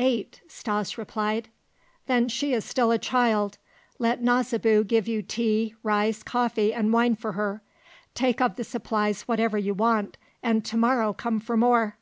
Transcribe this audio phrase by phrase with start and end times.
[0.00, 1.50] "Eight," Stas replied.
[2.08, 3.58] "Then she is still a child
[4.00, 7.62] Let Nasibu give you tea, rice, coffee, and wine for her.
[8.12, 11.96] Take of the supplies whatever you want, and to morrow come for more."